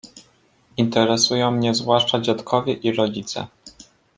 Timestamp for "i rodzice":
2.73-3.47